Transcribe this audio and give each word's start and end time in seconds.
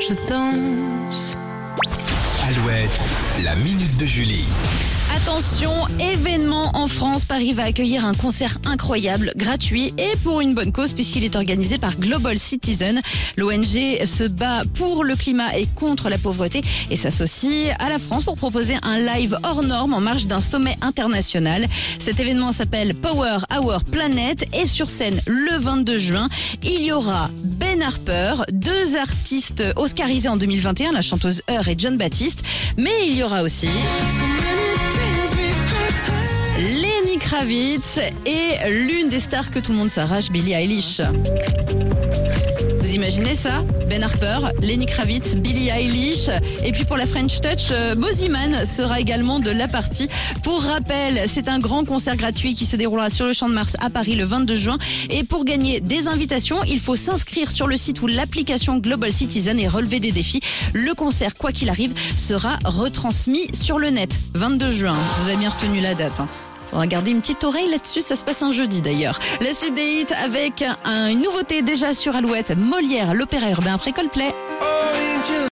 je 0.00 0.14
danse. 0.26 1.36
Alouette, 2.48 3.04
la 3.44 3.54
minute 3.56 3.96
de 3.98 4.06
Julie. 4.06 4.48
Attention, 5.16 5.72
événement 5.98 6.70
en 6.74 6.86
France, 6.86 7.24
Paris 7.24 7.52
va 7.52 7.64
accueillir 7.64 8.06
un 8.06 8.14
concert 8.14 8.58
incroyable, 8.64 9.32
gratuit 9.36 9.92
et 9.98 10.16
pour 10.22 10.40
une 10.40 10.54
bonne 10.54 10.70
cause 10.70 10.92
puisqu'il 10.92 11.24
est 11.24 11.34
organisé 11.34 11.78
par 11.78 11.96
Global 11.96 12.38
Citizen. 12.38 13.00
L'ONG 13.36 14.04
se 14.04 14.28
bat 14.28 14.62
pour 14.74 15.02
le 15.02 15.16
climat 15.16 15.56
et 15.58 15.66
contre 15.66 16.08
la 16.08 16.18
pauvreté 16.18 16.62
et 16.90 16.96
s'associe 16.96 17.74
à 17.78 17.88
la 17.88 17.98
France 17.98 18.24
pour 18.24 18.36
proposer 18.36 18.76
un 18.82 18.98
live 18.98 19.36
hors 19.42 19.62
norme 19.62 19.94
en 19.94 20.00
marge 20.00 20.26
d'un 20.26 20.40
sommet 20.40 20.76
international. 20.80 21.66
Cet 21.98 22.20
événement 22.20 22.52
s'appelle 22.52 22.94
Power 22.94 23.38
Hour 23.52 23.84
Planet 23.84 24.46
et 24.54 24.66
sur 24.66 24.90
scène 24.90 25.20
le 25.26 25.58
22 25.58 25.98
juin, 25.98 26.28
il 26.62 26.84
y 26.84 26.92
aura 26.92 27.30
Ben 27.42 27.82
Harper, 27.82 28.34
deux 28.52 28.96
artistes 28.96 29.64
oscarisés 29.76 30.28
en 30.28 30.36
2021, 30.36 30.92
la 30.92 31.02
chanteuse 31.02 31.42
Heur 31.50 31.68
et 31.68 31.74
John 31.76 31.96
Baptiste, 31.96 32.42
mais 32.76 33.08
il 33.08 33.16
y 33.16 33.22
aura 33.22 33.42
aussi 33.42 33.68
Kravitz 37.30 38.00
et 38.26 38.70
l'une 38.70 39.08
des 39.08 39.20
stars 39.20 39.52
que 39.52 39.60
tout 39.60 39.70
le 39.70 39.78
monde 39.78 39.88
s'arrache, 39.88 40.32
Billie 40.32 40.52
Eilish. 40.52 41.00
Vous 42.80 42.90
imaginez 42.90 43.36
ça? 43.36 43.62
Ben 43.88 44.02
Harper, 44.02 44.48
Lenny 44.60 44.84
Kravitz, 44.84 45.36
Billie 45.36 45.68
Eilish. 45.68 46.28
Et 46.64 46.72
puis 46.72 46.84
pour 46.84 46.96
la 46.96 47.06
French 47.06 47.40
Touch, 47.40 47.68
euh, 47.70 47.94
Boziman 47.94 48.64
sera 48.64 48.98
également 48.98 49.38
de 49.38 49.52
la 49.52 49.68
partie. 49.68 50.08
Pour 50.42 50.60
rappel, 50.60 51.22
c'est 51.28 51.46
un 51.46 51.60
grand 51.60 51.84
concert 51.84 52.16
gratuit 52.16 52.54
qui 52.54 52.66
se 52.66 52.74
déroulera 52.74 53.10
sur 53.10 53.26
le 53.26 53.32
Champ 53.32 53.48
de 53.48 53.54
Mars 53.54 53.76
à 53.78 53.90
Paris 53.90 54.16
le 54.16 54.24
22 54.24 54.56
juin. 54.56 54.78
Et 55.08 55.22
pour 55.22 55.44
gagner 55.44 55.80
des 55.80 56.08
invitations, 56.08 56.64
il 56.64 56.80
faut 56.80 56.96
s'inscrire 56.96 57.48
sur 57.48 57.68
le 57.68 57.76
site 57.76 58.02
ou 58.02 58.08
l'application 58.08 58.78
Global 58.78 59.12
Citizen 59.12 59.56
et 59.60 59.68
relever 59.68 60.00
des 60.00 60.10
défis. 60.10 60.40
Le 60.72 60.94
concert, 60.94 61.36
quoi 61.36 61.52
qu'il 61.52 61.70
arrive, 61.70 61.94
sera 62.16 62.58
retransmis 62.64 63.46
sur 63.52 63.78
le 63.78 63.90
net. 63.90 64.18
22 64.34 64.72
juin. 64.72 64.94
Vous 65.20 65.28
avez 65.28 65.38
bien 65.38 65.50
retenu 65.50 65.80
la 65.80 65.94
date. 65.94 66.18
Hein. 66.18 66.26
Faudra 66.70 66.86
garder 66.86 67.10
une 67.10 67.20
petite 67.20 67.42
oreille 67.44 67.68
là-dessus, 67.68 68.00
ça 68.00 68.14
se 68.16 68.24
passe 68.24 68.42
un 68.42 68.52
jeudi 68.52 68.80
d'ailleurs. 68.80 69.18
La 69.40 69.52
suite 69.52 69.74
des 69.74 69.82
hits 69.82 70.14
avec 70.16 70.64
un- 70.84 71.08
une 71.08 71.20
nouveauté 71.22 71.62
déjà 71.62 71.92
sur 71.92 72.14
Alouette, 72.14 72.56
Molière, 72.56 73.12
l'opéra 73.14 73.50
urbain 73.50 73.74
après 73.74 73.92
Coldplay. 73.92 74.32